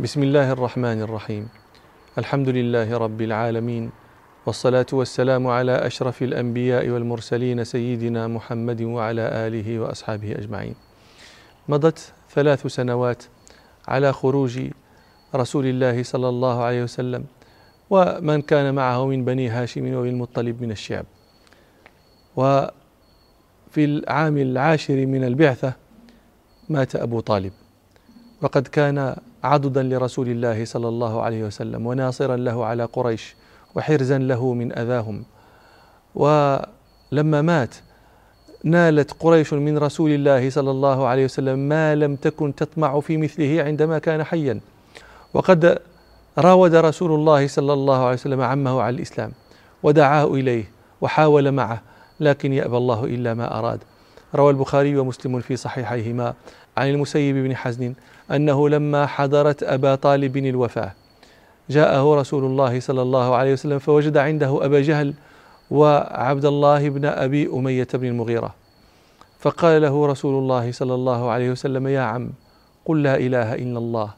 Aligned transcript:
بسم 0.00 0.22
الله 0.22 0.52
الرحمن 0.52 1.00
الرحيم 1.00 1.48
الحمد 2.18 2.48
لله 2.48 2.96
رب 2.96 3.20
العالمين 3.22 3.90
والصلاة 4.46 4.86
والسلام 4.92 5.46
على 5.46 5.72
أشرف 5.72 6.22
الأنبياء 6.22 6.88
والمرسلين 6.88 7.64
سيدنا 7.64 8.28
محمد 8.28 8.82
وعلى 8.82 9.20
آله 9.22 9.78
وأصحابه 9.80 10.32
أجمعين 10.32 10.74
مضت 11.68 12.12
ثلاث 12.30 12.66
سنوات 12.66 13.22
على 13.88 14.12
خروج 14.12 14.70
رسول 15.34 15.66
الله 15.66 16.02
صلى 16.02 16.28
الله 16.28 16.62
عليه 16.62 16.82
وسلم 16.82 17.24
ومن 17.90 18.42
كان 18.42 18.74
معه 18.74 19.06
من 19.06 19.24
بني 19.24 19.48
هاشم 19.48 19.94
وبن 19.94 20.08
المطلب 20.08 20.62
من 20.62 20.70
الشعب 20.70 21.04
وفي 22.36 22.72
العام 23.84 24.36
العاشر 24.38 25.06
من 25.06 25.24
البعثة 25.24 25.72
مات 26.68 26.96
أبو 26.96 27.20
طالب 27.20 27.52
وقد 28.42 28.66
كان 28.68 28.98
عضدا 29.44 29.82
لرسول 29.82 30.28
الله 30.28 30.64
صلى 30.64 30.88
الله 30.88 31.22
عليه 31.22 31.44
وسلم 31.44 31.86
وناصرا 31.86 32.36
له 32.36 32.64
على 32.64 32.84
قريش 32.84 33.34
وحرزا 33.74 34.18
له 34.18 34.54
من 34.54 34.78
اذاهم 34.78 35.24
ولما 36.14 37.42
مات 37.42 37.74
نالت 38.64 39.12
قريش 39.20 39.52
من 39.52 39.78
رسول 39.78 40.10
الله 40.10 40.50
صلى 40.50 40.70
الله 40.70 41.06
عليه 41.06 41.24
وسلم 41.24 41.58
ما 41.58 41.94
لم 41.94 42.16
تكن 42.16 42.54
تطمع 42.54 43.00
في 43.00 43.16
مثله 43.16 43.62
عندما 43.62 43.98
كان 43.98 44.24
حيا 44.24 44.60
وقد 45.34 45.78
راود 46.38 46.74
رسول 46.74 47.12
الله 47.14 47.46
صلى 47.48 47.72
الله 47.72 48.02
عليه 48.04 48.14
وسلم 48.14 48.40
عمه 48.40 48.82
على 48.82 48.96
الاسلام 48.96 49.32
ودعاه 49.82 50.26
اليه 50.34 50.64
وحاول 51.00 51.52
معه 51.52 51.82
لكن 52.20 52.52
يابى 52.52 52.76
الله 52.76 53.04
الا 53.04 53.34
ما 53.34 53.58
اراد 53.58 53.80
روى 54.34 54.50
البخاري 54.50 54.96
ومسلم 54.96 55.40
في 55.40 55.56
صحيحيهما 55.56 56.34
عن 56.76 56.88
المسيب 56.88 57.36
بن 57.36 57.56
حزن 57.56 57.94
أنه 58.32 58.68
لما 58.68 59.06
حضرت 59.06 59.62
أبا 59.62 59.94
طالب 59.94 60.36
الوفاة 60.36 60.92
جاءه 61.70 62.14
رسول 62.14 62.44
الله 62.44 62.80
صلى 62.80 63.02
الله 63.02 63.34
عليه 63.34 63.52
وسلم 63.52 63.78
فوجد 63.78 64.16
عنده 64.16 64.64
أبا 64.64 64.80
جهل 64.80 65.14
وعبد 65.70 66.44
الله 66.44 66.88
بن 66.88 67.04
أبي 67.04 67.46
أمية 67.54 67.88
بن 67.94 68.06
المغيرة 68.06 68.54
فقال 69.40 69.82
له 69.82 70.06
رسول 70.06 70.38
الله 70.42 70.72
صلى 70.72 70.94
الله 70.94 71.30
عليه 71.30 71.50
وسلم 71.50 71.86
يا 71.88 72.00
عم 72.00 72.30
قل 72.84 73.02
لا 73.02 73.16
إله 73.16 73.54
إلا 73.54 73.78
الله 73.78 74.10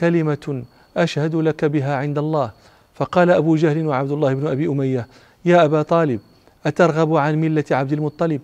كلمة 0.00 0.64
أشهد 0.96 1.34
لك 1.34 1.64
بها 1.64 1.96
عند 1.96 2.18
الله 2.18 2.50
فقال 2.94 3.30
أبو 3.30 3.56
جهل 3.56 3.86
وعبد 3.86 4.10
الله 4.10 4.34
بن 4.34 4.46
أبي 4.46 4.68
أمية 4.68 5.06
يا 5.44 5.64
أبا 5.64 5.82
طالب 5.82 6.20
أترغب 6.66 7.16
عن 7.16 7.36
ملة 7.36 7.64
عبد 7.70 7.92
المطلب 7.92 8.40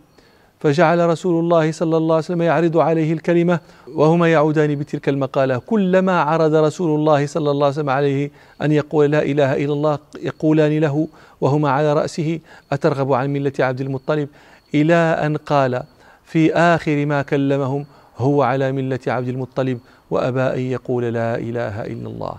فجعل 0.61 1.09
رسول 1.09 1.45
الله 1.45 1.73
صلى 1.73 1.97
الله 1.97 2.15
عليه 2.15 2.25
وسلم 2.25 2.43
يعرض 2.43 2.79
عليه 2.79 3.13
الكلمة 3.13 3.61
وهما 3.95 4.33
يعودان 4.33 4.75
بتلك 4.75 5.09
المقالة 5.09 5.59
كلما 5.59 6.21
عرض 6.21 6.55
رسول 6.55 6.99
الله 6.99 7.27
صلى 7.27 7.51
الله 7.51 7.67
عليه 7.67 7.75
وسلم 7.75 7.91
عليه 7.91 8.31
أن 8.63 8.73
يقول 8.73 9.11
لا 9.11 9.23
إله 9.23 9.57
إلا 9.65 9.73
الله 9.73 9.99
يقولان 10.21 10.79
له 10.79 11.09
وهما 11.41 11.71
على 11.71 11.93
رأسه 11.93 12.41
أترغب 12.73 13.13
عن 13.13 13.33
ملة 13.33 13.53
عبد 13.61 13.81
المطلب 13.81 14.29
إلى 14.75 14.95
أن 14.95 15.37
قال 15.37 15.83
في 16.25 16.55
آخر 16.55 17.07
ما 17.07 17.23
كلمهم 17.23 17.87
هو 18.19 18.43
على 18.43 18.73
ملة 18.73 18.99
عبد 19.07 19.29
المطلب 19.29 19.79
وأبى 20.11 20.41
أن 20.41 20.61
يقول 20.61 21.03
لا 21.05 21.35
إله 21.39 21.83
إلا 21.85 22.09
الله 22.09 22.35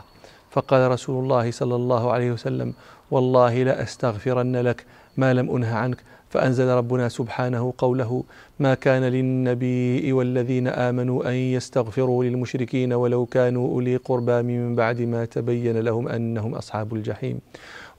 فقال 0.52 0.92
رسول 0.92 1.24
الله 1.24 1.52
صلى 1.52 1.76
الله 1.76 2.12
عليه 2.12 2.32
وسلم 2.32 2.74
والله 3.12 3.64
لا 3.64 3.84
أستغفرن 3.84 4.56
لك 4.58 4.86
ما 5.18 5.34
لم 5.34 5.50
أنه 5.56 5.76
عنك 5.78 5.98
فأنزل 6.30 6.68
ربنا 6.68 7.10
سبحانه 7.10 7.74
قوله 7.78 8.24
ما 8.60 8.74
كان 8.74 9.04
للنبي 9.04 10.12
والذين 10.14 10.68
آمنوا 10.68 11.30
أن 11.30 11.34
يستغفروا 11.34 12.24
للمشركين 12.24 12.94
ولو 12.94 13.26
كانوا 13.26 13.68
أولي 13.74 13.96
قربى 13.96 14.42
من 14.42 14.76
بعد 14.76 15.02
ما 15.02 15.26
تبين 15.26 15.78
لهم 15.78 16.08
أنهم 16.08 16.56
أصحاب 16.56 16.94
الجحيم 16.96 17.40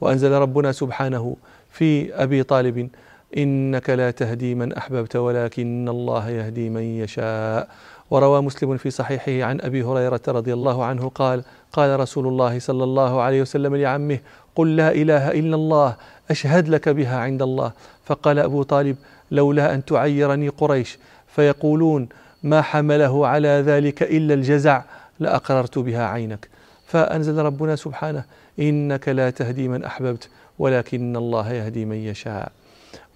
وأنزل 0.00 0.32
ربنا 0.32 0.72
سبحانه 0.72 1.36
في 1.72 2.14
أبي 2.22 2.42
طالب 2.42 2.88
إنك 3.36 3.90
لا 3.90 4.10
تهدي 4.10 4.54
من 4.54 4.72
أحببت 4.72 5.16
ولكن 5.16 5.88
الله 5.88 6.30
يهدي 6.30 6.70
من 6.70 6.82
يشاء 6.82 7.68
وروى 8.10 8.42
مسلم 8.42 8.76
في 8.76 8.90
صحيحه 8.90 9.48
عن 9.48 9.60
أبي 9.60 9.82
هريرة 9.82 10.20
رضي 10.28 10.52
الله 10.52 10.84
عنه 10.84 11.08
قال 11.14 11.44
قال 11.72 12.00
رسول 12.00 12.26
الله 12.26 12.58
صلى 12.58 12.84
الله 12.84 13.20
عليه 13.20 13.42
وسلم 13.42 13.76
لعمه 13.76 14.18
قل 14.56 14.76
لا 14.76 14.92
إله 14.92 15.30
إلا 15.30 15.54
الله 15.56 15.96
أشهد 16.30 16.68
لك 16.68 16.88
بها 16.88 17.18
عند 17.18 17.42
الله 17.42 17.72
فقال 18.04 18.38
أبو 18.38 18.62
طالب 18.62 18.96
لولا 19.30 19.74
أن 19.74 19.84
تعيرني 19.84 20.48
قريش 20.48 20.98
فيقولون 21.28 22.08
ما 22.42 22.62
حمله 22.62 23.26
على 23.26 23.48
ذلك 23.48 24.02
إلا 24.02 24.34
الجزع 24.34 24.82
لأقررت 25.20 25.78
بها 25.78 26.06
عينك 26.06 26.48
فأنزل 26.86 27.38
ربنا 27.38 27.76
سبحانه 27.76 28.24
إنك 28.60 29.08
لا 29.08 29.30
تهدي 29.30 29.68
من 29.68 29.84
أحببت 29.84 30.28
ولكن 30.58 31.16
الله 31.16 31.52
يهدي 31.52 31.84
من 31.84 31.96
يشاء 31.96 32.52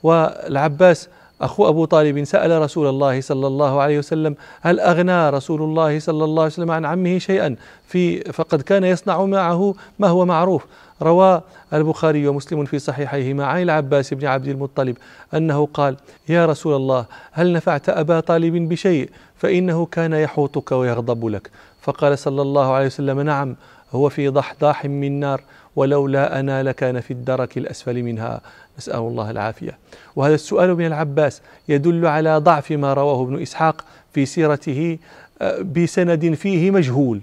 والعباس 0.03 1.09
أخو 1.41 1.69
أبو 1.69 1.85
طالب 1.85 2.25
سأل 2.25 2.63
رسول 2.63 2.87
الله 2.87 3.21
صلى 3.21 3.47
الله 3.47 3.81
عليه 3.81 3.99
وسلم 3.99 4.35
هل 4.61 4.81
أغنى 4.81 5.31
رسول 5.31 5.63
الله 5.63 5.99
صلى 5.99 6.25
الله 6.25 6.43
عليه 6.43 6.53
وسلم 6.53 6.71
عن 6.71 6.85
عمه 6.85 7.19
شيئا 7.19 7.57
في 7.87 8.21
فقد 8.33 8.63
كان 8.63 8.85
يصنع 8.85 9.25
معه 9.25 9.75
ما 9.99 10.09
هو 10.09 10.25
معروف 10.27 10.67
روى 11.03 11.41
البخاري 11.73 12.29
ومسلم 12.29 12.65
في 12.65 12.79
صحيحيهما 12.79 13.45
عن 13.47 13.63
العباس 13.63 14.15
بن 14.15 14.27
عبد 14.27 14.49
المطلب 14.49 14.97
أنه 15.35 15.69
قال 15.75 15.97
يا 16.29 16.47
رسول 16.47 16.75
الله 16.77 17.05
هل 17.33 17.53
نفعت 17.53 17.89
أبا 17.89 18.21
طالب 18.21 18.69
بشيء 18.69 19.11
فإنه 19.37 19.87
كان 19.87 20.13
يحوطك 20.13 20.73
ويغضب 20.73 21.27
لك 21.27 21.51
فقال 21.81 22.19
صلى 22.19 22.43
الله 22.43 22.73
عليه 22.73 22.87
وسلم 22.87 23.21
نعم 23.21 23.57
هو 23.93 24.09
في 24.09 24.29
ضحضاح 24.29 24.85
من 24.85 25.21
نار 25.21 25.41
ولولا 25.77 26.41
أنا 26.41 26.63
لكان 26.63 27.01
في 27.01 27.11
الدرك 27.13 27.59
الأسفل 27.59 28.03
منها 28.03 28.41
نسأل 28.79 28.97
الله 28.97 29.31
العافية 29.31 29.79
وهذا 30.17 30.35
السؤال 30.35 30.75
من 30.77 30.87
العباس 30.87 31.43
يدل 31.69 32.07
على 32.07 32.37
ضعف 32.39 32.73
ما 32.73 32.95
رواه 32.95 33.23
ابن 33.23 33.43
إسحاق 33.43 33.85
في 34.15 34.27
سيرته 34.27 34.99
آه، 35.43 35.59
بسند 35.63 36.35
فيه 36.35 36.71
مجهول 36.71 37.21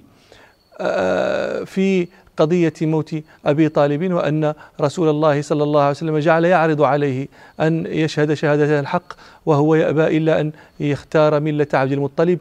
آه، 0.81 1.59
آه، 1.59 1.63
في 1.63 2.07
قضية 2.37 2.73
موت 2.81 3.15
أبي 3.45 3.69
طالب 3.69 4.13
وأن 4.13 4.53
رسول 4.81 5.09
الله 5.09 5.41
صلى 5.41 5.63
الله 5.63 5.81
عليه 5.81 5.91
وسلم 5.91 6.17
جعل 6.17 6.45
يعرض 6.45 6.81
عليه 6.81 7.27
أن 7.59 7.85
يشهد 7.85 8.33
شهادة 8.33 8.79
الحق 8.79 9.13
وهو 9.45 9.75
يأبى 9.75 10.17
إلا 10.17 10.41
أن 10.41 10.51
يختار 10.79 11.39
ملة 11.39 11.67
عبد 11.73 11.91
المطلب 11.91 12.39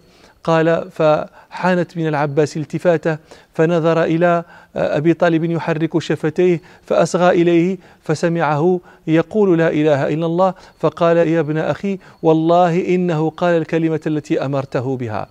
قال 0.48 0.90
فحانت 0.90 1.96
من 1.96 2.08
العباس 2.08 2.56
التفاته 2.56 3.18
فنظر 3.54 4.02
الى 4.02 4.44
آه، 4.76 4.96
ابي 4.96 5.14
طالب 5.14 5.44
يحرك 5.44 5.98
شفتيه 5.98 6.60
فاصغى 6.86 7.30
اليه 7.30 7.78
فسمعه 8.02 8.80
يقول 9.06 9.58
لا 9.58 9.70
اله 9.70 10.08
الا 10.08 10.26
الله 10.26 10.54
فقال 10.80 11.16
يا 11.16 11.40
ابن 11.40 11.58
اخي 11.58 11.98
والله 12.22 12.94
انه 12.94 13.30
قال 13.30 13.56
الكلمه 13.56 14.00
التي 14.06 14.44
امرته 14.44 14.96
بها 14.96 15.26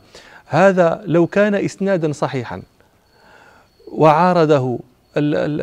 هذا 0.46 1.02
لو 1.06 1.28
كان 1.28 1.56
اسنادا 1.56 2.12
صحيحا 2.12 2.62
وعارضه 3.92 4.80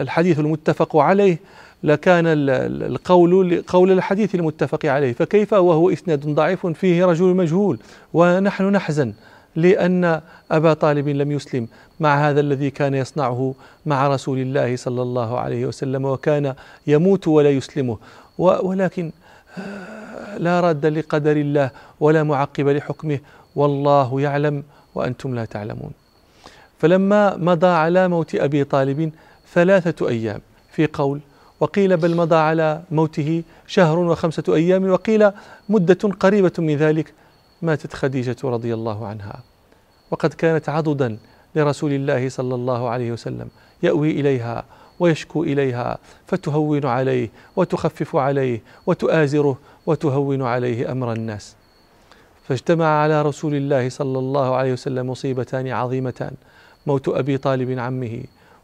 الحديث 0.05 0.39
المتفق 0.39 0.97
عليه 0.97 1.39
لكان 1.83 2.25
القول 2.29 3.63
قول 3.67 3.93
الحديث 3.93 4.35
المتفق 4.35 4.87
عليه 4.87 5.13
فكيف 5.13 5.53
وهو 5.53 5.91
اسناد 5.91 6.27
ضعيف 6.27 6.67
فيه 6.67 7.05
رجل 7.07 7.27
مجهول 7.35 7.79
ونحن 8.15 8.65
نحزن 8.65 9.15
لأن 9.57 10.21
أبا 10.51 10.73
طالب 10.75 11.09
لم 11.09 11.33
يسلم 11.33 11.69
مع 12.01 12.29
هذا 12.31 12.41
الذي 12.41 12.71
كان 12.71 12.95
يصنعه 12.95 13.55
مع 13.87 14.09
رسول 14.09 14.39
الله 14.39 14.77
صلى 14.77 15.03
الله 15.03 15.39
عليه 15.39 15.67
وسلم 15.67 16.05
وكان 16.05 16.55
يموت 16.87 17.29
ولا 17.29 17.51
يسلمه 17.51 17.99
ولكن 18.39 19.11
آه، 19.59 20.39
لا 20.39 20.61
رد 20.61 20.87
لقدر 20.87 21.37
الله 21.37 21.71
ولا 22.01 22.23
معقب 22.23 22.69
لحكمه 22.69 23.19
والله 23.57 24.21
يعلم 24.21 24.63
وأنتم 24.95 25.35
لا 25.35 25.45
تعلمون 25.45 25.91
فلما 26.79 27.37
مضى 27.37 27.67
على 27.67 28.09
موت 28.09 28.35
أبي 28.35 28.65
طالب 28.65 29.13
ثلاثة 29.55 30.09
أيام 30.09 30.41
في 30.73 30.87
قول 30.93 31.21
وقيل 31.61 31.97
بل 31.97 32.17
مضى 32.17 32.37
على 32.37 32.83
موته 32.91 33.43
شهر 33.67 33.99
وخمسة 33.99 34.43
أيام 34.55 34.89
وقيل 34.91 35.31
مدة 35.69 36.09
قريبة 36.21 36.53
من 36.59 36.77
ذلك 36.77 37.13
ماتت 37.65 37.95
خديجة 37.95 38.37
رضي 38.45 38.75
الله 38.75 39.07
عنها 39.07 39.41
وقد 40.11 40.35
كانت 40.35 40.69
عضدا 40.69 41.19
لرسول 41.55 41.93
الله 41.93 42.29
صلى 42.29 42.55
الله 42.55 42.89
عليه 42.89 43.13
وسلم 43.13 43.49
يأوي 43.83 44.11
إليها 44.11 44.65
ويشكو 45.01 45.45
إليها 45.45 45.99
فتهون 46.27 46.87
عليه 46.87 47.29
وتخفف 47.57 48.17
عليه 48.17 48.61
وتآزره 48.87 49.59
وتهون 49.87 50.43
عليه 50.43 50.93
أمر 50.93 51.13
الناس 51.13 51.55
فاجتمع 52.49 52.87
على 53.03 53.23
رسول 53.23 53.55
الله 53.55 53.89
صلى 53.89 54.19
الله 54.19 54.55
عليه 54.55 54.73
وسلم 54.73 55.11
مصيبتان 55.11 55.69
عظيمتان 55.69 56.35
موت 56.87 57.09
أبي 57.09 57.39
طالب 57.39 57.79
عمه 57.79 58.23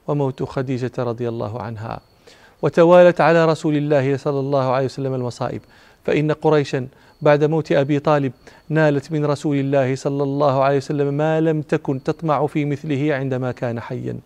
وموت 0.09 0.43
خديجة 0.43 0.93
رضي 0.99 1.29
الله 1.29 1.63
عنها 1.63 2.01
وتوالت 2.63 3.21
على 3.21 3.45
رسول 3.45 3.77
الله 3.77 4.17
صلى 4.17 4.41
الله 4.41 4.71
عليه 4.71 4.85
وسلم 4.87 5.15
المصائب 5.15 5.61
فإن 6.07 6.33
قريشا 6.33 6.89
بعد 7.23 7.45
موت 7.45 7.73
أبي 7.73 7.99
طالب 7.99 8.33
نالت 8.69 9.13
من 9.13 9.25
رسول 9.27 9.57
الله 9.57 9.95
صلى 9.97 10.23
الله 10.23 10.63
عليه 10.63 10.77
وسلم 10.77 11.15
ما 11.15 11.41
لم 11.41 11.63
تكن 11.63 12.03
تطمع 12.03 12.47
في 12.47 12.65
مثله 12.65 13.15
عندما 13.15 13.53
كان 13.53 13.81
حيا 13.81 14.17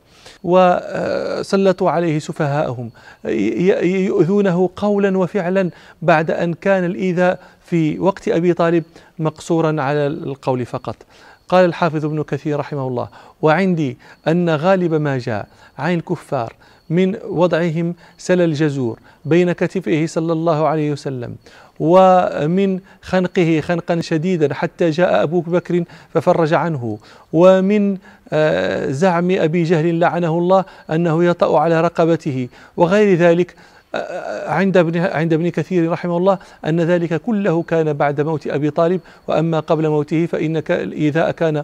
وسلطوا 0.44 1.90
عليه 1.90 2.18
سفهاءهم 2.18 2.90
يؤذونه 3.24 4.70
قولا 4.76 5.18
وفعلا 5.18 5.70
بعد 6.02 6.30
أن 6.30 6.54
كان 6.54 6.84
الإيذاء 6.84 7.40
في 7.64 7.98
وقت 7.98 8.28
أبي 8.28 8.54
طالب 8.54 8.84
مقصورا 9.18 9.82
على 9.82 10.06
القول 10.06 10.66
فقط 10.66 10.96
قال 11.48 11.64
الحافظ 11.64 12.04
ابن 12.04 12.22
كثير 12.22 12.60
رحمه 12.60 12.86
الله 12.88 13.08
وعندي 13.42 13.96
أن 14.28 14.50
غالب 14.50 14.94
ما 14.94 15.18
جاء 15.18 15.48
عن 15.78 15.94
الكفار 15.94 16.52
من 16.90 17.16
وضعهم 17.24 17.94
سل 18.18 18.40
الجزور 18.40 18.98
بين 19.24 19.52
كتفه 19.52 20.06
صلى 20.06 20.32
الله 20.32 20.66
عليه 20.68 20.92
وسلم 20.92 21.34
ومن 21.80 22.80
خنقه 23.02 23.60
خنقا 23.60 24.00
شديدا 24.00 24.54
حتى 24.54 24.90
جاء 24.90 25.22
أبو 25.22 25.40
بكر 25.40 25.84
ففرج 26.14 26.54
عنه 26.54 26.98
ومن 27.32 27.96
آه، 28.32 28.90
زعم 28.90 29.30
أبي 29.30 29.62
جهل 29.64 30.00
لعنه 30.00 30.28
الله 30.38 30.64
أنه 30.90 31.24
يطأ 31.24 31.58
على 31.58 31.80
رقبته 31.80 32.48
وغير 32.76 33.18
ذلك 33.18 33.54
عند 34.46 34.76
ابن 34.76 34.98
عند 34.98 35.32
ابن 35.32 35.48
كثير 35.48 35.90
رحمه 35.90 36.16
الله 36.16 36.38
أن 36.64 36.80
ذلك 36.80 37.22
كله 37.22 37.62
كان 37.62 37.92
بعد 37.92 38.20
موت 38.20 38.46
أبي 38.46 38.70
طالب 38.70 39.00
وأما 39.28 39.60
قبل 39.60 39.88
موته 39.88 40.26
فإن 40.26 40.56
الإيذاء 40.70 41.30
كان 41.30 41.62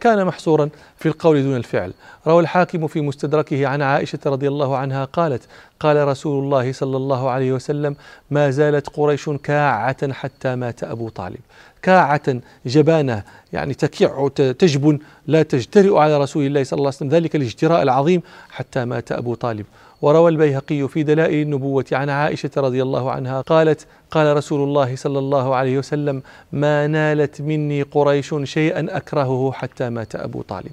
كان 0.00 0.24
محصورا 0.24 0.68
في 0.98 1.06
القول 1.06 1.42
دون 1.42 1.56
الفعل 1.56 1.92
روى 2.26 2.40
الحاكم 2.42 2.86
في 2.86 3.00
مستدركه 3.00 3.66
عن 3.66 3.82
عائشة 3.82 4.18
رضي 4.26 4.48
الله 4.48 4.76
عنها 4.76 5.04
قالت 5.04 5.42
قال 5.80 6.08
رسول 6.08 6.44
الله 6.44 6.72
صلى 6.72 6.96
الله 6.96 7.30
عليه 7.30 7.52
وسلم 7.52 7.96
ما 8.30 8.50
زالت 8.50 8.88
قريش 8.90 9.30
كاعة 9.30 10.12
حتى 10.12 10.54
مات 10.54 10.84
أبو 10.84 11.08
طالب 11.08 11.40
كاعة 11.82 12.40
جبانة 12.66 13.22
يعني 13.52 13.74
تكع 13.74 14.28
تجبن 14.36 14.98
لا 15.26 15.42
تجترئ 15.42 15.96
على 15.98 16.18
رسول 16.18 16.46
الله 16.46 16.64
صلى 16.64 16.76
الله 16.78 16.86
عليه 16.88 16.96
وسلم 16.96 17.08
ذلك 17.08 17.36
الاجتراء 17.36 17.82
العظيم 17.82 18.22
حتى 18.50 18.84
مات 18.84 19.12
أبو 19.12 19.34
طالب 19.34 19.66
وروى 20.02 20.30
البيهقي 20.30 20.88
في 20.88 21.02
دلائل 21.02 21.42
النبوة 21.42 21.84
عن 21.92 22.10
عائشة 22.10 22.50
رضي 22.56 22.82
الله 22.82 23.10
عنها 23.10 23.40
قالت 23.40 23.86
قال 24.10 24.36
رسول 24.36 24.68
الله 24.68 24.96
صلى 24.96 25.18
الله 25.18 25.54
عليه 25.54 25.78
وسلم 25.78 26.22
ما 26.52 26.86
نالت 26.86 27.40
مني 27.42 27.82
قريش 27.82 28.34
شيئا 28.44 28.86
أكرهه 28.96 29.52
حتى 29.54 29.88
مات 29.90 30.14
أبو 30.16 30.42
طالب 30.42 30.70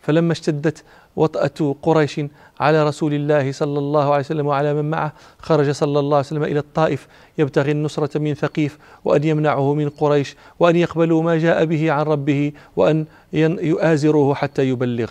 فلما 0.00 0.32
اشتدت 0.32 0.84
وطأة 1.16 1.74
قريش 1.82 2.20
على 2.60 2.84
رسول 2.88 3.14
الله 3.14 3.52
صلى 3.52 3.78
الله 3.78 4.04
عليه 4.08 4.24
وسلم 4.24 4.46
وعلى 4.46 4.74
من 4.74 4.90
معه 4.90 5.12
خرج 5.38 5.70
صلى 5.70 5.98
الله 6.00 6.16
عليه 6.16 6.26
وسلم 6.26 6.42
إلى 6.44 6.58
الطائف 6.58 7.08
يبتغي 7.38 7.72
النصرة 7.72 8.18
من 8.18 8.34
ثقيف 8.34 8.78
وأن 9.04 9.24
يمنعه 9.24 9.74
من 9.74 9.88
قريش 9.88 10.36
وأن 10.60 10.76
يقبلوا 10.76 11.22
ما 11.22 11.38
جاء 11.38 11.64
به 11.64 11.92
عن 11.92 12.02
ربه 12.04 12.52
وأن 12.76 13.06
يؤازروه 13.32 14.34
حتى 14.34 14.68
يبلغ 14.68 15.10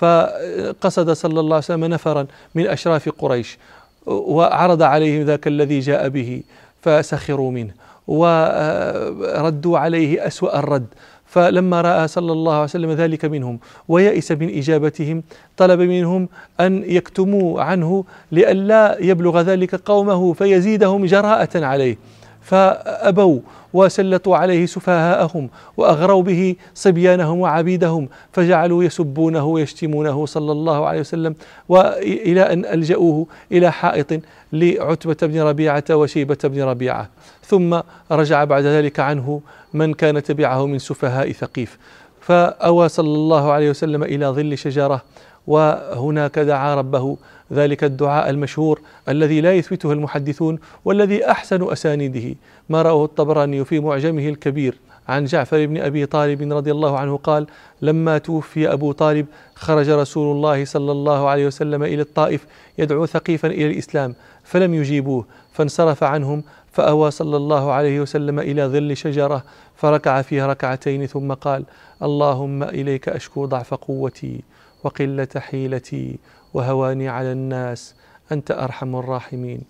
فقصد 0.00 1.10
صلى 1.10 1.40
الله 1.40 1.54
عليه 1.56 1.64
وسلم 1.64 1.84
نفرا 1.84 2.26
من 2.54 2.66
أشراف 2.66 3.08
قريش 3.18 3.58
وعرض 4.06 4.82
عليهم 4.82 5.26
ذاك 5.26 5.46
الذي 5.46 5.78
جاء 5.80 6.08
به 6.08 6.42
فسخروا 6.82 7.50
منه 7.50 7.70
وردوا 8.08 9.78
عليه 9.78 10.26
أسوأ 10.26 10.58
الرد 10.58 10.86
فلما 11.26 11.80
راى 11.80 12.08
صلى 12.08 12.32
الله 12.32 12.54
عليه 12.54 12.64
وسلم 12.64 12.90
ذلك 12.92 13.24
منهم 13.24 13.58
ويئس 13.88 14.32
من 14.32 14.56
اجابتهم 14.58 15.22
طلب 15.56 15.80
منهم 15.80 16.28
ان 16.60 16.82
يكتموا 16.86 17.62
عنه 17.62 18.04
لئلا 18.32 18.96
يبلغ 19.00 19.40
ذلك 19.40 19.74
قومه 19.74 20.32
فيزيدهم 20.32 21.06
جراءه 21.06 21.64
عليه 21.64 21.96
فأبوا 22.42 23.40
وسلطوا 23.72 24.36
عليه 24.36 24.66
سفهاءهم 24.66 25.50
وأغروا 25.76 26.22
به 26.22 26.56
صبيانهم 26.74 27.38
وعبيدهم 27.40 28.08
فجعلوا 28.32 28.84
يسبونه 28.84 29.44
ويشتمونه 29.44 30.26
صلى 30.26 30.52
الله 30.52 30.86
عليه 30.86 31.00
وسلم 31.00 31.34
وإلى 31.68 32.40
أن 32.52 32.64
ألجأوه 32.64 33.26
إلى 33.52 33.72
حائط 33.72 34.06
لعتبة 34.52 35.16
بن 35.22 35.40
ربيعة 35.40 35.84
وشيبة 35.90 36.38
بن 36.44 36.62
ربيعة 36.62 37.08
ثم 37.46 37.80
رجع 38.10 38.44
بعد 38.44 38.62
ذلك 38.64 39.00
عنه 39.00 39.40
من 39.74 39.94
كان 39.94 40.22
تبعه 40.22 40.66
من 40.66 40.78
سفهاء 40.78 41.32
ثقيف 41.32 41.78
فأوى 42.20 42.88
صلى 42.88 43.08
الله 43.14 43.52
عليه 43.52 43.70
وسلم 43.70 44.02
إلى 44.02 44.26
ظل 44.26 44.58
شجرة 44.58 45.02
وهناك 45.46 46.38
دعا 46.38 46.74
ربه 46.74 47.16
ذلك 47.52 47.84
الدعاء 47.84 48.30
المشهور 48.30 48.80
الذي 49.08 49.40
لا 49.40 49.54
يثبته 49.54 49.92
المحدثون 49.92 50.58
والذي 50.84 51.30
أحسن 51.30 51.70
أسانيده 51.72 52.36
ما 52.68 52.82
راه 52.82 53.04
الطبراني 53.04 53.64
في 53.64 53.80
معجمه 53.80 54.28
الكبير 54.28 54.78
عن 55.08 55.24
جعفر 55.24 55.66
بن 55.66 55.78
ابي 55.78 56.06
طالب 56.06 56.52
رضي 56.52 56.70
الله 56.70 56.98
عنه 56.98 57.16
قال: 57.16 57.46
لما 57.82 58.18
توفي 58.18 58.72
ابو 58.72 58.92
طالب 58.92 59.26
خرج 59.54 59.90
رسول 59.90 60.36
الله 60.36 60.64
صلى 60.64 60.92
الله 60.92 61.28
عليه 61.28 61.46
وسلم 61.46 61.82
الى 61.82 62.02
الطائف 62.02 62.46
يدعو 62.78 63.06
ثقيفا 63.06 63.48
الى 63.48 63.66
الاسلام 63.66 64.14
فلم 64.44 64.74
يجيبوه 64.74 65.26
فانصرف 65.52 66.04
عنهم 66.04 66.42
فاوى 66.72 67.10
صلى 67.10 67.36
الله 67.36 67.72
عليه 67.72 68.00
وسلم 68.00 68.38
الى 68.40 68.64
ظل 68.66 68.96
شجره 68.96 69.42
فركع 69.76 70.22
فيها 70.22 70.46
ركعتين 70.46 71.06
ثم 71.06 71.32
قال: 71.32 71.64
اللهم 72.02 72.62
اليك 72.62 73.08
اشكو 73.08 73.46
ضعف 73.46 73.74
قوتي 73.74 74.40
وقله 74.84 75.28
حيلتي 75.36 76.18
وهواني 76.54 77.08
على 77.08 77.32
الناس 77.32 77.94
أنت 78.32 78.50
أرحم 78.50 78.96
الراحمين 78.96 79.60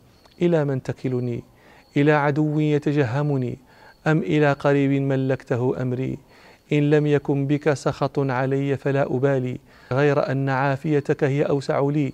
إلى 0.43 0.65
من 0.65 0.83
تكلني 0.83 1.43
إلى 1.97 2.13
عدو 2.13 2.61
يتجهمني 2.61 3.59
أم 4.07 4.19
إلى 4.23 4.53
قريب 4.53 5.03
ملكته 5.03 5.83
أمري 5.83 6.19
إن 6.73 6.91
لم 6.91 7.07
يكن 7.07 7.47
بك 7.47 7.75
سخط 7.75 8.19
علي 8.19 8.77
فلا 8.77 9.03
أبالي 9.03 9.59
غير 9.93 10.31
أن 10.31 10.49
عافيتك 10.49 11.25
هي 11.25 11.43
أوسع 11.43 11.81
لي 11.81 12.13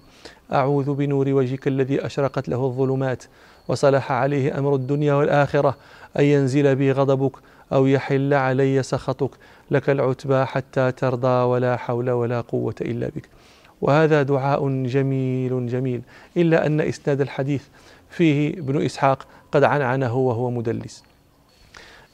أعوذ 0.53 0.95
بنور 0.95 1.29
وجهك 1.29 1.69
الذي 1.69 2.07
أشرقت 2.07 2.49
له 2.49 2.67
الظلمات 2.67 3.23
وصلح 3.69 4.13
عليه 4.13 4.59
أمر 4.59 4.75
الدنيا 4.75 5.15
والآخرة 5.15 5.77
أن 6.19 6.25
ينزل 6.25 6.75
بي 6.77 6.93
غضبك 6.93 7.33
أو 7.73 7.87
يحل 7.87 8.35
علي 8.35 8.83
سخطك 8.83 9.31
لك 9.71 9.91
العتبى 9.91 10.45
حتى 10.45 10.93
ترضى 10.93 11.45
ولا 11.45 11.77
حول 11.77 12.11
ولا 12.11 12.41
قوة 12.41 12.75
إلا 12.83 13.09
بك 13.17 13.29
وهذا 13.83 14.23
دعاء 14.23 14.69
جميل 14.85 15.69
جميل 15.69 16.03
إلا 16.37 16.67
أن 16.67 16.81
إسناد 16.81 17.21
الحديث 17.21 17.63
فيه 18.11 18.51
ابن 18.51 18.85
إسحاق 18.85 19.27
قد 19.53 19.65
عنعنه 19.65 20.15
وهو 20.17 20.51
مدلس 20.51 21.05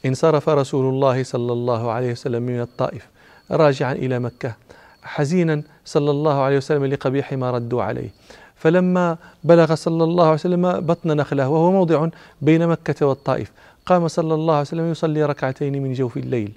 انصرف 0.07 0.49
رسول 0.49 0.95
الله 0.95 1.23
صلى 1.25 1.53
الله 1.53 1.91
عليه 1.91 2.13
وسلم 2.13 2.43
من 2.43 2.61
الطائف 2.61 3.09
راجعا 3.51 3.93
إلى 3.93 4.19
مكة 4.19 4.55
حزينا 5.03 5.63
صلى 5.85 6.11
الله 6.11 6.41
عليه 6.43 6.57
وسلم 6.57 6.85
لقبيح 6.85 7.33
ما 7.33 7.51
ردوا 7.51 7.83
عليه 7.83 8.09
فلما 8.57 9.19
بلغ 9.45 9.75
صلى 9.75 10.05
الله 10.05 10.25
عليه 10.25 10.35
وسلم 10.35 10.81
بطن 10.81 11.17
نخله 11.17 11.49
وهو 11.49 11.71
موضع 11.73 12.09
بين 12.43 12.67
مكة 12.67 13.07
والطائف 13.07 13.53
قام 13.87 14.09
صلى 14.09 14.35
الله 14.35 14.55
عليه 14.55 14.63
وسلم 14.69 14.91
يصلي 14.91 15.25
ركعتين 15.25 15.83
من 15.83 15.93
جوف 15.93 16.17
الليل 16.17 16.53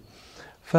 ف 0.63 0.77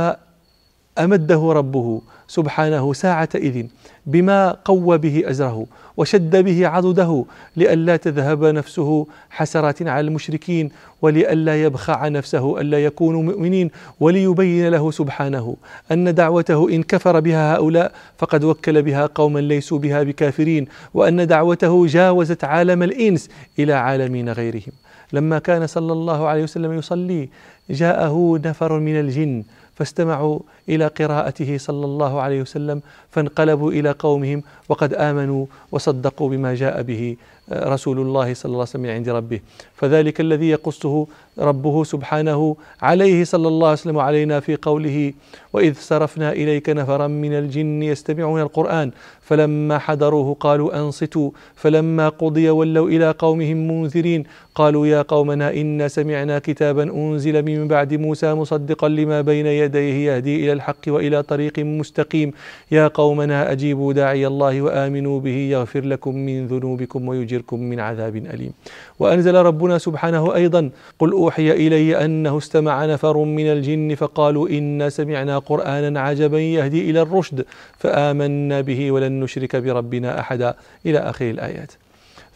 امده 0.98 1.50
ربه 1.54 2.00
سبحانه 2.28 2.92
ساعتئذ 2.92 3.62
بما 4.06 4.56
قوى 4.64 4.98
به 4.98 5.22
ازره 5.30 5.66
وشد 5.96 6.44
به 6.44 6.68
عضده 6.68 7.24
لئلا 7.56 7.96
تذهب 7.96 8.44
نفسه 8.44 9.06
حسرات 9.30 9.82
على 9.82 10.00
المشركين 10.08 10.70
ولئلا 11.02 11.62
يبخع 11.62 12.08
نفسه 12.08 12.60
الا 12.60 12.84
يكونوا 12.84 13.22
مؤمنين 13.22 13.70
وليبين 14.00 14.68
له 14.68 14.90
سبحانه 14.90 15.56
ان 15.92 16.14
دعوته 16.14 16.70
ان 16.70 16.82
كفر 16.82 17.20
بها 17.20 17.54
هؤلاء 17.56 17.92
فقد 18.18 18.44
وكل 18.44 18.82
بها 18.82 19.06
قوما 19.06 19.38
ليسوا 19.40 19.78
بها 19.78 20.02
بكافرين 20.02 20.66
وان 20.94 21.26
دعوته 21.26 21.86
جاوزت 21.86 22.44
عالم 22.44 22.82
الانس 22.82 23.28
الى 23.58 23.72
عالمين 23.72 24.28
غيرهم 24.28 24.72
لما 25.12 25.38
كان 25.38 25.66
صلى 25.66 25.92
الله 25.92 26.26
عليه 26.26 26.42
وسلم 26.42 26.72
يصلي 26.72 27.28
جاءه 27.70 28.40
نفر 28.44 28.78
من 28.80 29.00
الجن 29.00 29.44
فاستمعوا 29.76 30.38
الى 30.68 30.86
قراءته 30.86 31.58
صلى 31.58 31.84
الله 31.86 32.20
عليه 32.20 32.40
وسلم 32.42 32.82
فانقلبوا 33.10 33.72
الى 33.72 33.90
قومهم 33.90 34.42
وقد 34.68 34.94
امنوا 34.94 35.46
وصدقوا 35.72 36.28
بما 36.30 36.54
جاء 36.54 36.82
به 36.82 37.16
آه، 37.52 37.74
رسول 37.74 37.98
الله 38.00 38.34
صلى 38.34 38.50
الله 38.52 38.64
عليه 38.64 38.76
وسلم 38.76 38.86
عند 38.90 39.08
ربه 39.08 39.40
فذلك 39.74 40.20
الذي 40.20 40.48
يقصه 40.50 41.06
ربه 41.38 41.84
سبحانه 41.84 42.56
عليه 42.82 43.24
صلى 43.24 43.48
الله 43.48 43.68
عليه 43.68 43.78
وسلم 43.78 43.98
علينا 43.98 44.40
في 44.40 44.56
قوله 44.56 45.12
وإذ 45.52 45.72
صرفنا 45.80 46.32
إليك 46.32 46.68
نفرا 46.70 47.06
من 47.06 47.32
الجن 47.32 47.82
يستمعون 47.82 48.40
القرآن 48.40 48.90
فلما 49.22 49.78
حضروه 49.78 50.34
قالوا 50.40 50.80
أنصتوا 50.80 51.30
فلما 51.54 52.08
قضي 52.08 52.50
ولوا 52.50 52.88
إلى 52.88 53.10
قومهم 53.18 53.56
منذرين 53.70 54.24
قالوا 54.54 54.86
يا 54.86 55.02
قومنا 55.02 55.52
إنا 55.54 55.88
سمعنا 55.88 56.38
كتابا 56.38 56.82
أنزل 56.82 57.42
من 57.42 57.68
بعد 57.68 57.94
موسى 57.94 58.34
مصدقا 58.34 58.88
لما 58.88 59.20
بين 59.20 59.46
يديه 59.46 59.94
يهدي 60.12 60.36
إلى 60.44 60.52
الحق 60.52 60.84
وإلى 60.88 61.22
طريق 61.22 61.58
مستقيم 61.58 62.32
يا 62.72 62.88
قومنا 62.88 63.52
أجيبوا 63.52 63.92
داعي 63.92 64.26
الله 64.26 64.62
وآمنوا 64.62 65.20
به 65.20 65.36
يغفر 65.50 65.80
لكم 65.84 66.14
من 66.16 66.46
ذنوبكم 66.46 67.08
ويجركم 67.08 67.60
من 67.60 67.80
عذاب 67.80 68.16
أليم 68.16 68.52
وأنزل 68.98 69.34
ربنا 69.34 69.78
سبحانه 69.78 70.34
أيضا 70.34 70.70
قل 70.98 71.12
أوحي 71.26 71.50
إلي 71.50 72.04
أنه 72.04 72.38
استمع 72.38 72.86
نفر 72.86 73.16
من 73.24 73.46
الجن 73.52 73.94
فقالوا 73.94 74.48
إنا 74.48 74.88
سمعنا 74.88 75.38
قرآنا 75.38 76.00
عجبا 76.00 76.38
يهدي 76.40 76.90
إلى 76.90 77.02
الرشد 77.02 77.44
فآمنا 77.78 78.60
به 78.60 78.90
ولن 78.90 79.20
نشرك 79.20 79.56
بربنا 79.56 80.20
أحدا 80.20 80.54
إلى 80.86 80.98
آخر 80.98 81.30
الآيات 81.30 81.72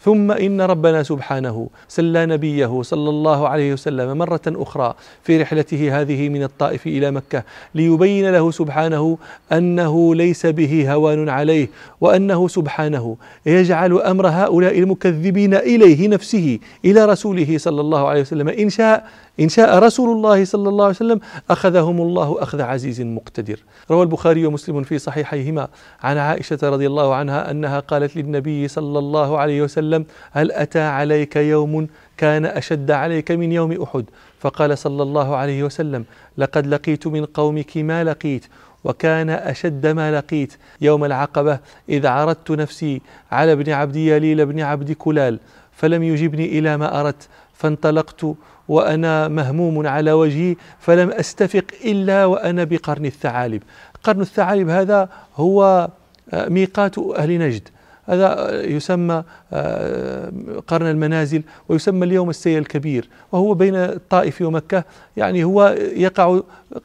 ثم 0.05 0.31
إن 0.31 0.61
ربنا 0.61 1.03
سبحانه 1.03 1.69
سلى 1.87 2.25
نبيه 2.25 2.81
صلى 2.81 3.09
الله 3.09 3.47
عليه 3.47 3.73
وسلم 3.73 4.17
مرة 4.17 4.41
أخرى 4.47 4.93
في 5.23 5.41
رحلته 5.41 6.01
هذه 6.01 6.29
من 6.29 6.43
الطائف 6.43 6.87
إلى 6.87 7.11
مكة 7.11 7.43
ليبين 7.75 8.29
له 8.31 8.51
سبحانه 8.51 9.17
أنه 9.51 10.15
ليس 10.15 10.45
به 10.45 10.93
هوان 10.93 11.29
عليه 11.29 11.67
وأنه 12.01 12.47
سبحانه 12.47 13.17
يجعل 13.45 13.93
أمر 13.97 14.27
هؤلاء 14.27 14.79
المكذبين 14.79 15.53
إليه 15.53 16.07
نفسه 16.07 16.59
إلى 16.85 17.05
رسوله 17.05 17.57
صلى 17.57 17.81
الله 17.81 18.07
عليه 18.07 18.21
وسلم 18.21 18.47
إن 18.49 18.69
شاء 18.69 19.07
إن 19.39 19.49
شاء 19.49 19.79
رسول 19.79 20.15
الله 20.17 20.45
صلى 20.45 20.69
الله 20.69 20.85
عليه 20.85 20.95
وسلم 20.95 21.19
أخذهم 21.49 22.01
الله 22.01 22.43
أخذ 22.43 22.61
عزيز 22.61 23.01
مقتدر 23.01 23.59
روى 23.91 24.01
البخاري 24.03 24.45
ومسلم 24.45 24.83
في 24.83 24.99
صحيحيهما 24.99 25.67
عن 26.03 26.17
عائشة 26.17 26.59
رضي 26.63 26.87
الله 26.87 27.15
عنها 27.15 27.51
أنها 27.51 27.79
قالت 27.79 28.17
للنبي 28.17 28.67
صلى 28.67 28.99
الله 28.99 29.37
عليه 29.37 29.61
وسلم 29.61 30.05
هل 30.31 30.51
أتى 30.51 30.81
عليك 30.81 31.35
يوم 31.35 31.87
كان 32.17 32.45
أشد 32.45 32.91
عليك 32.91 33.31
من 33.31 33.51
يوم 33.51 33.81
أحد 33.83 34.05
فقال 34.39 34.77
صلى 34.77 35.03
الله 35.03 35.35
عليه 35.35 35.63
وسلم 35.63 36.05
لقد 36.37 36.67
لقيت 36.67 37.07
من 37.07 37.25
قومك 37.25 37.77
ما 37.77 38.03
لقيت 38.03 38.45
وكان 38.83 39.29
أشد 39.29 39.87
ما 39.87 40.17
لقيت 40.17 40.53
يوم 40.81 41.05
العقبة 41.05 41.59
إذ 41.89 42.07
عرضت 42.07 42.51
نفسي 42.51 43.01
على 43.31 43.51
ابن 43.51 43.71
عبد 43.73 43.95
يليل 43.95 44.45
بن 44.45 44.59
عبد 44.59 44.91
كلال 44.91 45.39
فلم 45.71 46.03
يجبني 46.03 46.45
إلى 46.59 46.77
ما 46.77 46.99
أردت 47.01 47.27
فانطلقت 47.53 48.25
وأنا 48.67 49.27
مهموم 49.27 49.87
على 49.87 50.11
وجهي 50.11 50.55
فلم 50.79 51.09
أستفق 51.09 51.63
إلا 51.85 52.25
وأنا 52.25 52.63
بقرن 52.63 53.05
الثعالب 53.05 53.61
قرن 54.03 54.21
الثعالب 54.21 54.69
هذا 54.69 55.09
هو 55.35 55.89
آه، 56.33 56.49
ميقات 56.49 56.97
أهل 56.97 57.39
نجد 57.39 57.67
هذا 58.05 58.35
آه، 58.49 58.61
يسمى 58.61 59.23
آه، 59.53 60.31
قرن 60.67 60.85
المنازل 60.85 61.43
ويسمى 61.69 62.05
اليوم 62.05 62.29
السيل 62.29 62.57
الكبير 62.57 63.09
وهو 63.31 63.53
بين 63.53 63.75
الطائف 63.75 64.41
ومكة 64.41 64.83
يعني 65.17 65.43
هو 65.43 65.75
يقع 65.95 66.39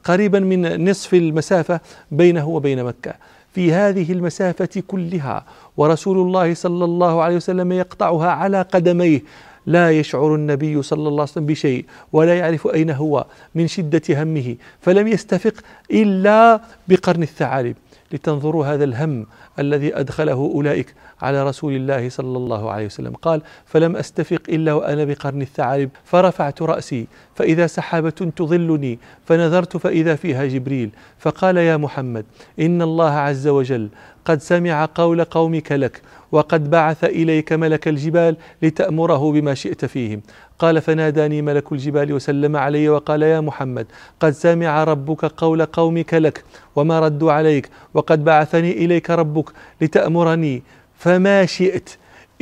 قريبا 0.04 0.38
من 0.38 0.90
نصف 0.90 1.14
المسافة 1.14 1.80
بينه 2.10 2.48
وبين 2.48 2.84
مكة 2.84 3.12
في 3.54 3.72
هذه 3.72 4.12
المسافة 4.12 4.68
كلها 4.86 5.44
ورسول 5.76 6.18
الله 6.18 6.54
صلى 6.54 6.84
الله 6.84 7.22
عليه 7.22 7.36
وسلم 7.36 7.72
يقطعها 7.72 8.28
على 8.30 8.62
قدميه 8.62 9.22
لا 9.66 9.90
يشعر 9.90 10.34
النبي 10.34 10.82
صلى 10.82 10.98
الله 10.98 11.10
عليه 11.10 11.22
وسلم 11.32 11.46
بشيء 11.46 11.84
ولا 12.12 12.38
يعرف 12.38 12.66
أين 12.66 12.90
هو 12.90 13.26
من 13.54 13.66
شدة 13.68 14.22
همه 14.22 14.56
فلم 14.80 15.08
يستفق 15.08 15.54
إلا 15.90 16.60
بقرن 16.88 17.22
الثعالب 17.22 17.76
لتنظروا 18.12 18.66
هذا 18.66 18.84
الهم 18.84 19.26
الذي 19.58 20.00
أدخله 20.00 20.32
أولئك 20.54 20.94
على 21.22 21.42
رسول 21.46 21.76
الله 21.76 22.08
صلى 22.08 22.36
الله 22.38 22.70
عليه 22.70 22.86
وسلم 22.86 23.12
قال 23.12 23.42
فلم 23.66 23.96
أستفق 23.96 24.42
إلا 24.48 24.72
وأنا 24.72 25.04
بقرن 25.04 25.42
الثعالب 25.42 25.90
فرفعت 26.04 26.62
رأسي 26.62 27.06
فإذا 27.34 27.66
سحابة 27.66 28.10
تظلني 28.10 28.98
فنظرت 29.24 29.76
فإذا 29.76 30.14
فيها 30.14 30.46
جبريل 30.46 30.90
فقال 31.18 31.56
يا 31.56 31.76
محمد 31.76 32.24
إن 32.60 32.82
الله 32.82 33.10
عز 33.12 33.48
وجل 33.48 33.88
قد 34.24 34.40
سمع 34.40 34.88
قول 34.94 35.24
قومك 35.24 35.72
لك 35.72 36.02
وقد 36.32 36.70
بعث 36.70 37.04
اليك 37.04 37.52
ملك 37.52 37.88
الجبال 37.88 38.36
لتامره 38.62 39.32
بما 39.32 39.54
شئت 39.54 39.84
فيهم 39.84 40.22
قال 40.58 40.80
فناداني 40.80 41.42
ملك 41.42 41.72
الجبال 41.72 42.12
وسلم 42.12 42.56
علي 42.56 42.88
وقال 42.88 43.22
يا 43.22 43.40
محمد 43.40 43.86
قد 44.20 44.30
سمع 44.30 44.84
ربك 44.84 45.24
قول 45.24 45.64
قومك 45.64 46.14
لك 46.14 46.44
وما 46.76 47.00
ردوا 47.00 47.32
عليك 47.32 47.68
وقد 47.94 48.24
بعثني 48.24 48.72
اليك 48.72 49.10
ربك 49.10 49.45
أدعوك 49.46 49.58
لتأمرني 49.80 50.62
فما 50.98 51.46
شئت 51.46 51.90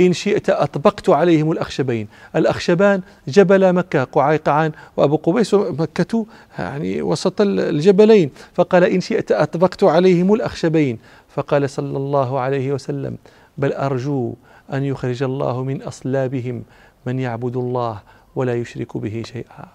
إن 0.00 0.12
شئت 0.12 0.50
أطبقت 0.50 1.11
عليهم 1.11 1.52
الأخشبين 1.52 2.08
الأخشبان 2.37 3.02
جبل 3.28 3.73
مكة 3.73 4.04
قعيقعان 4.04 4.73
وأبو 4.96 5.16
قبيس 5.16 5.54
مكة 5.54 6.26
يعني 6.58 7.02
وسط 7.02 7.40
الجبلين 7.40 8.30
فقال 8.54 8.84
إن 8.84 9.00
شئت 9.00 9.32
أطبقت 9.32 9.84
عليهم 9.84 10.34
الأخشبين 10.34 10.99
فقال 11.37 11.70
صلى 11.70 11.96
الله 11.96 12.40
عليه 12.40 12.73
وسلم 12.73 13.16
بل 13.58 13.73
أرجو 13.73 14.34
أن 14.73 14.84
يخرج 14.84 15.23
الله 15.23 15.64
من 15.64 15.82
أصلابهم 15.82 16.62
من 17.06 17.18
يعبد 17.18 17.56
الله 17.56 17.99
ولا 18.37 18.54
يشرك 18.54 18.96
به 18.96 19.23
شيئا 19.32 19.68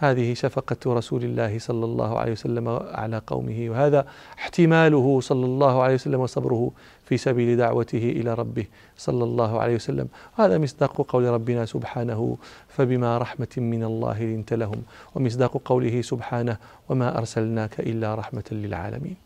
هذه 0.00 0.34
شفقة 0.34 0.94
رسول 0.94 1.24
الله 1.24 1.58
صلى 1.58 1.84
الله 1.84 2.18
عليه 2.18 2.32
وسلم 2.32 2.68
على 2.92 3.20
قومه 3.26 3.66
وهذا 3.70 4.06
احتماله 4.38 5.20
صلى 5.20 5.46
الله 5.46 5.82
عليه 5.82 5.94
وسلم 5.94 6.20
وصبره 6.20 6.70
في 7.04 7.16
سبيل 7.16 7.56
دعوته 7.56 7.98
إلى 8.16 8.34
ربه 8.34 8.64
صلى 8.96 9.24
الله 9.24 9.60
عليه 9.60 9.74
وسلم 9.74 10.08
هذا 10.38 10.58
مصداق 10.58 11.02
قول 11.08 11.24
ربنا 11.24 11.64
سبحانه 11.66 12.36
فبما 12.68 13.18
رحمة 13.18 13.48
من 13.56 13.84
الله 13.84 14.22
لنت 14.22 14.52
لهم 14.54 14.82
ومصداق 15.14 15.60
قوله 15.64 16.00
سبحانه 16.02 16.56
وما 16.88 17.18
أرسلناك 17.18 17.80
إلا 17.80 18.14
رحمة 18.14 18.44
للعالمين 18.52 19.16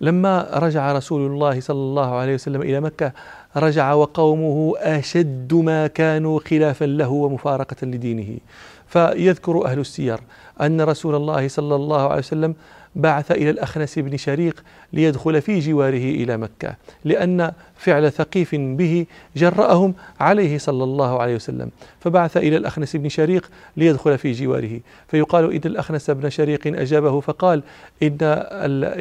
لما 0.00 0.50
رجع 0.54 0.92
رسول 0.92 1.30
الله 1.30 1.60
صلى 1.60 1.76
الله 1.76 2.14
عليه 2.14 2.34
وسلم 2.34 2.62
الى 2.62 2.80
مكه 2.80 3.12
رجع 3.56 3.92
وقومه 3.94 4.74
اشد 4.78 5.54
ما 5.54 5.86
كانوا 5.86 6.40
خلافا 6.44 6.84
له 6.84 7.08
ومفارقه 7.08 7.76
لدينه 7.82 8.36
فيذكر 8.90 9.64
أهل 9.66 9.78
السير 9.78 10.18
أن 10.62 10.80
رسول 10.80 11.14
الله 11.14 11.48
صلى 11.48 11.74
الله 11.74 12.08
عليه 12.08 12.18
وسلم 12.18 12.54
بعث 12.96 13.32
إلى 13.32 13.50
الأخنس 13.50 13.98
بن 13.98 14.16
شريق 14.16 14.64
ليدخل 14.92 15.42
في 15.42 15.58
جواره 15.58 16.10
إلى 16.10 16.36
مكة 16.36 16.76
لأن 17.04 17.52
فعل 17.76 18.12
ثقيف 18.12 18.54
به 18.54 19.06
جرأهم 19.36 19.94
عليه 20.20 20.58
صلى 20.58 20.84
الله 20.84 21.22
عليه 21.22 21.34
وسلم 21.34 21.70
فبعث 22.00 22.36
إلى 22.36 22.56
الأخنس 22.56 22.96
بن 22.96 23.08
شريق 23.08 23.50
ليدخل 23.76 24.18
في 24.18 24.32
جواره 24.32 24.80
فيقال 25.08 25.52
إن 25.52 25.60
الأخنس 25.64 26.10
بن 26.10 26.30
شريق 26.30 26.60
أجابه 26.66 27.20
فقال 27.20 27.62
إن, 28.02 28.18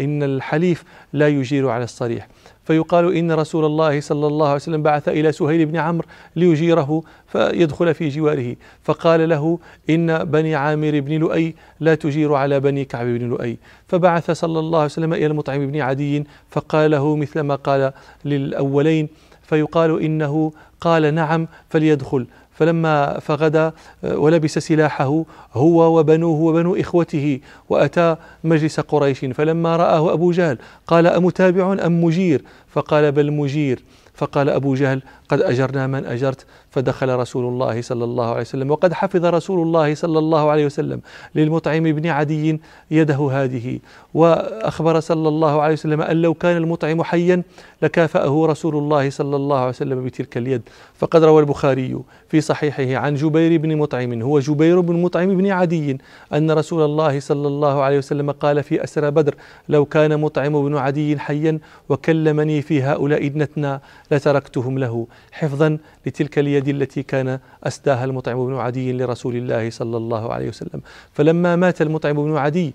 إن 0.03 0.23
الحليف 0.23 0.83
لا 1.13 1.27
يجير 1.27 1.69
على 1.69 1.83
الصريح 1.83 2.27
فيقال 2.69 3.17
إن 3.17 3.31
رسول 3.31 3.65
الله 3.65 4.01
صلى 4.01 4.27
الله 4.27 4.45
عليه 4.47 4.55
وسلم 4.55 4.83
بعث 4.83 5.09
إلى 5.09 5.31
سهيل 5.31 5.65
بن 5.65 5.75
عمرو 5.77 6.05
ليجيره 6.35 7.03
فيدخل 7.27 7.93
في 7.93 8.09
جواره 8.09 8.55
فقال 8.83 9.29
له 9.29 9.59
إن 9.89 10.23
بني 10.23 10.55
عامر 10.55 10.99
بن 10.99 11.17
لؤي 11.19 11.55
لا 11.79 11.95
تجير 11.95 12.33
على 12.33 12.59
بني 12.59 12.85
كعب 12.85 13.05
بن 13.05 13.29
لؤي 13.29 13.57
فبعث 13.87 14.31
صلى 14.31 14.59
الله 14.59 14.77
عليه 14.77 14.85
وسلم 14.85 15.13
إلى 15.13 15.25
المطعم 15.25 15.67
بن 15.71 15.79
عدي 15.79 16.23
فقال 16.51 16.91
له 16.91 17.15
مثل 17.15 17.39
ما 17.39 17.55
قال 17.55 17.91
للأولين 18.25 19.09
فيقال 19.43 20.01
إنه 20.03 20.51
قال 20.81 21.13
نعم 21.15 21.47
فليدخل 21.69 22.27
فلما 22.59 23.19
فغدا 23.19 23.71
آه، 24.03 24.17
ولبس 24.17 24.57
سلاحه 24.59 25.25
هو 25.53 25.99
وبنوه 25.99 26.39
وبنو 26.41 26.75
إخوته 26.75 27.39
وأتى 27.69 28.15
مجلس 28.43 28.79
قريش 28.79 29.19
فلما 29.25 29.75
رآه 29.75 30.13
أبو 30.13 30.31
جهل 30.31 30.57
قال 30.87 31.07
أمتابع 31.07 31.73
أم 31.85 32.03
مجير 32.03 32.43
فقال 32.67 33.11
بل 33.11 33.31
مجير 33.31 33.79
فقال 34.19 34.49
أبو 34.49 34.73
جهل 34.75 35.01
قد 35.29 35.41
أجرنا 35.41 35.87
من 35.87 36.05
أجرت 36.05 36.45
فدخل 36.71 37.15
رسول 37.15 37.45
الله 37.45 37.81
صلى 37.81 38.03
الله 38.03 38.29
عليه 38.29 38.41
وسلم 38.41 38.71
وقد 38.71 38.93
حفظ 38.93 39.25
رسول 39.25 39.67
الله 39.67 39.95
صلى 39.95 40.19
الله 40.19 40.49
عليه 40.49 40.65
وسلم 40.65 41.01
للمطعم 41.35 41.83
بن 41.83 42.07
عدي 42.07 42.59
يده 42.91 43.29
هذه 43.33 43.79
وأخبر 44.13 44.99
صلى 44.99 45.27
الله 45.27 45.61
عليه 45.61 45.73
وسلم 45.73 46.01
أن 46.01 46.21
لو 46.21 46.33
كان 46.33 46.57
المطعم 46.57 47.03
حيا 47.03 47.43
لكافأه 47.81 48.45
رسول 48.49 48.75
الله 48.75 49.09
صلى 49.09 49.35
الله 49.35 49.59
عليه 49.59 49.69
وسلم 49.69 50.05
بتلك 50.05 50.37
اليد 50.37 50.61
فقد 50.99 51.23
روى 51.23 51.39
البخاري 51.41 51.99
في 52.29 52.41
صحيحه 52.41 52.95
عن 53.05 53.15
جبير 53.15 53.61
بن 53.61 53.77
مطعم 53.77 54.21
هو 54.21 54.39
جبير 54.39 54.79
بن 54.79 55.01
مطعم 55.01 55.37
بن 55.37 55.51
عدي 55.51 55.97
أن 56.33 56.51
رسول 56.51 56.85
الله 56.85 57.19
صلى 57.19 57.47
الله 57.47 57.81
عليه 57.81 57.97
وسلم 57.97 58.31
قال 58.31 58.63
في 58.63 58.83
أسرى 58.83 59.11
بدر 59.11 59.35
لو 59.69 59.85
كان 59.85 60.19
مطعم 60.19 60.61
بن 60.69 60.77
عدي 60.77 61.19
حيا 61.19 61.59
وكلمني 61.89 62.61
في 62.61 62.83
هؤلاء 62.83 63.27
ابنتنا 63.27 63.81
لتركتهم 64.11 64.77
له 64.79 65.07
حفظا 65.31 65.77
لتلك 66.05 66.39
اليد 66.39 66.67
التي 66.67 67.03
كان 67.03 67.39
أسداها 67.63 68.05
المطعم 68.05 68.45
بن 68.45 68.55
عدي 68.55 68.93
لرسول 68.93 69.35
الله 69.35 69.69
صلى 69.69 69.97
الله 69.97 70.33
عليه 70.33 70.49
وسلم 70.49 70.81
فلما 71.13 71.55
مات 71.55 71.81
المطعم 71.81 72.13
بن 72.13 72.37
عدي 72.37 72.73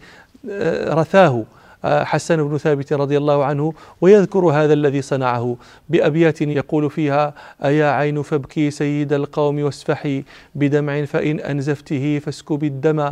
آه، 0.51 0.95
رثاه 0.95 1.45
آه، 1.85 2.05
حسان 2.05 2.49
بن 2.49 2.59
ثابت 2.59 2.93
رضي 2.93 3.17
الله 3.19 3.45
عنه 3.45 3.73
ويذكر 4.01 4.39
هذا 4.47 4.73
الذي 4.73 5.03
صنعه 5.03 5.57
بأبيات 5.89 6.43
يقول 6.43 6.91
فيها 6.91 7.35
أيا 7.65 7.87
عين 7.87 8.23
فابكي 8.23 8.71
سيد 8.71 9.13
القوم 9.13 9.59
واسفحي 9.63 10.25
بدمع 10.55 11.05
فإن 11.05 11.41
أنزفته 11.41 12.19
فاسكبي 12.19 12.67
الدم 12.67 13.11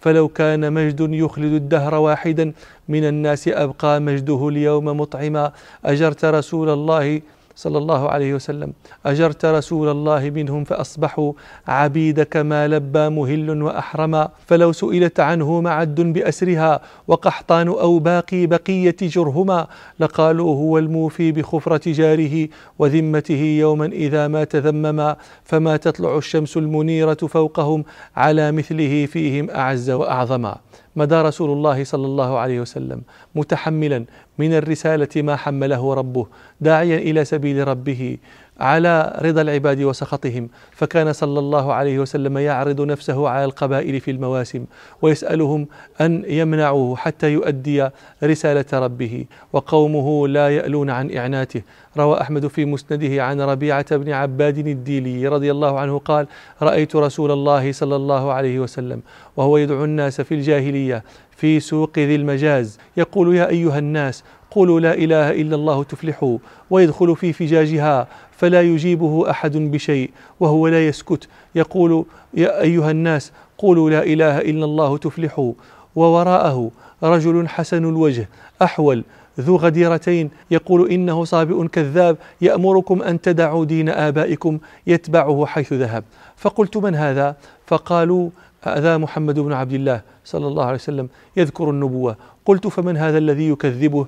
فلو 0.00 0.28
كان 0.28 0.72
مجد 0.72 1.00
يخلد 1.12 1.52
الدهر 1.52 1.94
واحدا 1.94 2.52
من 2.88 3.04
الناس 3.04 3.48
أبقى 3.48 4.00
مجده 4.00 4.48
اليوم 4.48 4.84
مطعما 4.84 5.52
أجرت 5.84 6.24
رسول 6.24 6.70
الله 6.70 7.20
صلى 7.54 7.78
الله 7.78 8.10
عليه 8.10 8.34
وسلم 8.34 8.72
أجرت 9.06 9.44
رسول 9.44 9.88
الله 9.88 10.30
منهم 10.30 10.64
فأصبحوا 10.64 11.32
عبيدك 11.68 12.36
ما 12.36 12.68
لبى 12.68 13.08
مهل 13.08 13.62
وأحرما 13.62 14.28
فلو 14.46 14.72
سئلت 14.72 15.20
عنه 15.20 15.60
معد 15.60 15.94
بأسرها 16.00 16.80
وقحطان 17.08 17.68
أو 17.68 17.98
باقي 17.98 18.46
بقية 18.46 18.96
جرهما 19.02 19.66
لقالوا 20.00 20.54
هو 20.56 20.78
الموفي 20.78 21.32
بخفرة 21.32 21.92
جاره 21.92 22.48
وذمته 22.78 23.56
يوما 23.60 23.86
إذا 23.86 24.28
ما 24.28 24.44
تذمما 24.44 25.16
فما 25.44 25.76
تطلع 25.76 26.16
الشمس 26.16 26.56
المنيرة 26.56 27.14
فوقهم 27.28 27.84
على 28.16 28.52
مثله 28.52 29.06
فيهم 29.06 29.50
أعز 29.50 29.90
وأعظما 29.90 30.56
مدى 30.96 31.14
رسول 31.22 31.50
الله 31.50 31.84
صلى 31.84 32.06
الله 32.06 32.38
عليه 32.38 32.60
وسلم 32.60 33.02
متحملا 33.34 34.04
من 34.38 34.52
الرسالة 34.54 35.08
ما 35.16 35.36
حمله 35.36 35.94
ربه 35.94 36.26
داعيا 36.60 36.96
إلى 36.98 37.24
سبيل 37.24 37.68
ربه 37.68 38.18
على 38.60 39.18
رضا 39.22 39.42
العباد 39.42 39.80
وسخطهم 39.82 40.48
فكان 40.72 41.12
صلى 41.12 41.38
الله 41.38 41.72
عليه 41.72 41.98
وسلم 41.98 42.38
يعرض 42.38 42.80
نفسه 42.80 43.28
على 43.28 43.44
القبائل 43.44 44.00
في 44.00 44.10
المواسم 44.10 44.64
ويسألهم 45.02 45.66
أن 46.00 46.24
يمنعوه 46.26 46.96
حتى 46.96 47.32
يؤدي 47.32 47.88
رسالة 48.24 48.64
ربه 48.78 49.24
وقومه 49.52 50.28
لا 50.28 50.48
يألون 50.48 50.90
عن 50.90 51.16
إعناته 51.16 51.62
روى 51.96 52.20
أحمد 52.20 52.46
في 52.46 52.64
مسنده 52.64 53.24
عن 53.24 53.40
ربيعة 53.40 53.96
بن 53.96 54.12
عباد 54.12 54.58
الديلي 54.68 55.28
رضي 55.28 55.50
الله 55.50 55.78
عنه 55.80 55.98
قال 55.98 56.26
رأيت 56.62 56.96
رسول 56.96 57.30
الله 57.30 57.72
صلى 57.72 57.96
الله 57.96 58.32
عليه 58.32 58.58
وسلم 58.60 59.02
وهو 59.36 59.56
يدعو 59.56 59.84
الناس 59.84 60.20
في 60.20 60.34
الجاهلية 60.34 61.04
في 61.36 61.60
سوق 61.60 61.98
ذي 61.98 62.14
المجاز 62.14 62.78
يقول 62.96 63.36
يا 63.36 63.48
أيها 63.48 63.78
الناس 63.78 64.24
قولوا 64.50 64.80
لا 64.80 64.94
اله 64.94 65.30
الا 65.30 65.56
الله 65.56 65.84
تفلحوا 65.84 66.38
ويدخل 66.70 67.16
في 67.16 67.32
فجاجها 67.32 68.06
فلا 68.32 68.62
يجيبه 68.62 69.30
احد 69.30 69.56
بشيء 69.56 70.10
وهو 70.40 70.68
لا 70.68 70.86
يسكت 70.88 71.28
يقول 71.54 72.04
يا 72.34 72.60
ايها 72.60 72.90
الناس 72.90 73.32
قولوا 73.58 73.90
لا 73.90 74.02
اله 74.02 74.38
الا 74.38 74.64
الله 74.64 74.96
تفلحوا 74.98 75.52
ووراءه 75.96 76.70
رجل 77.02 77.48
حسن 77.48 77.84
الوجه 77.84 78.28
احول 78.62 79.04
ذو 79.40 79.56
غديرتين 79.56 80.30
يقول 80.50 80.90
انه 80.90 81.24
صابئ 81.24 81.66
كذاب 81.66 82.16
يامركم 82.40 83.02
ان 83.02 83.20
تدعوا 83.20 83.64
دين 83.64 83.88
ابائكم 83.88 84.58
يتبعه 84.86 85.46
حيث 85.46 85.72
ذهب 85.72 86.04
فقلت 86.36 86.76
من 86.76 86.94
هذا 86.94 87.36
فقالوا 87.66 88.30
هذا 88.62 88.96
محمد 88.98 89.40
بن 89.40 89.52
عبد 89.52 89.72
الله 89.72 90.00
صلى 90.24 90.46
الله 90.46 90.64
عليه 90.64 90.74
وسلم 90.74 91.08
يذكر 91.36 91.70
النبوه 91.70 92.16
قلت 92.46 92.66
فمن 92.66 92.96
هذا 92.96 93.18
الذي 93.18 93.48
يكذبه 93.48 94.06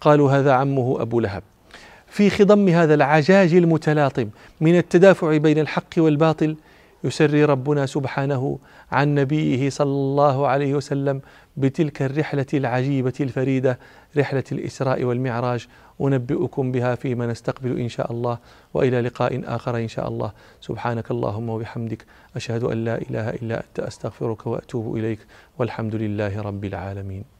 قالوا 0.00 0.32
هذا 0.32 0.52
عمه 0.52 1.02
أبو 1.02 1.20
لهب 1.20 1.42
في 2.06 2.30
خضم 2.30 2.68
هذا 2.68 2.94
العجاج 2.94 3.54
المتلاطم 3.54 4.28
من 4.60 4.76
التدافع 4.78 5.36
بين 5.36 5.58
الحق 5.58 5.92
والباطل 5.98 6.56
يسري 7.04 7.44
ربنا 7.44 7.86
سبحانه 7.86 8.58
عن 8.92 9.14
نبيه 9.14 9.70
صلى 9.70 9.86
الله 9.86 10.46
عليه 10.46 10.74
وسلم 10.74 11.20
بتلك 11.56 12.02
الرحلة 12.02 12.46
العجيبة 12.54 13.12
الفريدة 13.20 13.78
رحلة 14.16 14.44
الإسراء 14.52 15.04
والمعراج 15.04 15.66
أنبئكم 16.00 16.72
بها 16.72 16.94
فيما 16.94 17.26
نستقبل 17.26 17.80
إن 17.80 17.88
شاء 17.88 18.12
الله 18.12 18.38
وإلى 18.74 19.00
لقاء 19.00 19.42
آخر 19.44 19.76
إن 19.76 19.88
شاء 19.88 20.08
الله 20.08 20.32
سبحانك 20.60 21.10
اللهم 21.10 21.48
وبحمدك 21.48 22.04
أشهد 22.36 22.62
أن 22.64 22.84
لا 22.84 22.96
إله 22.98 23.30
إلا 23.30 23.56
أنت 23.68 23.80
أستغفرك 23.80 24.46
وأتوب 24.46 24.96
إليك 24.96 25.18
والحمد 25.58 25.94
لله 25.94 26.42
رب 26.42 26.64
العالمين 26.64 27.33